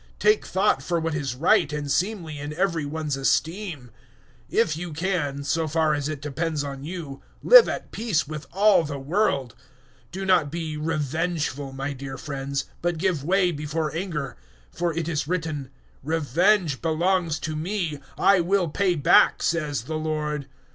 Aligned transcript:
Take 0.17 0.47
thought 0.47 0.81
for 0.81 0.99
what 0.99 1.13
is 1.13 1.35
right 1.35 1.71
and 1.71 1.91
seemly 1.91 2.39
in 2.39 2.55
every 2.55 2.85
one's 2.85 3.15
esteem. 3.15 3.91
012:018 4.51 4.59
If 4.63 4.75
you 4.75 4.93
can, 4.93 5.43
so 5.43 5.67
far 5.67 5.93
as 5.93 6.09
it 6.09 6.23
depends 6.23 6.63
on 6.63 6.83
you, 6.83 7.21
live 7.43 7.69
at 7.69 7.91
peace 7.91 8.27
with 8.27 8.47
all 8.51 8.83
the 8.83 8.97
world. 8.97 9.53
012:019 10.11 10.11
Do 10.13 10.25
not 10.25 10.51
be 10.51 10.75
revengeful, 10.75 11.73
my 11.73 11.93
dear 11.93 12.17
friends, 12.17 12.65
but 12.81 12.97
give 12.97 13.23
way 13.23 13.51
before 13.51 13.93
anger; 13.95 14.37
for 14.71 14.91
it 14.91 15.07
is 15.07 15.27
written, 15.27 15.69
"`Revenge 16.03 16.81
belongs 16.81 17.37
to 17.37 17.55
Me: 17.55 17.99
I 18.17 18.39
will 18.39 18.69
pay 18.69 18.95
back,' 18.95 19.43
says 19.43 19.83
the 19.83 19.99
Lord." 19.99 20.47